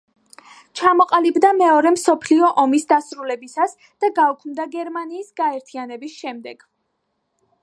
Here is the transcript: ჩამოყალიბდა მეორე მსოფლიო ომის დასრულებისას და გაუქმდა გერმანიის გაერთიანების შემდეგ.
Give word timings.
ჩამოყალიბდა 0.79 1.51
მეორე 1.57 1.91
მსოფლიო 1.97 2.49
ომის 2.63 2.89
დასრულებისას 2.93 3.77
და 3.85 4.11
გაუქმდა 4.21 4.69
გერმანიის 4.81 5.33
გაერთიანების 5.45 6.21
შემდეგ. 6.25 6.69